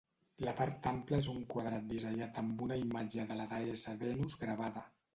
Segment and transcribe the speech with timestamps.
[0.45, 4.89] La part ampla és un quadrat bisellat amb una imatge de la deessa Venus gravada.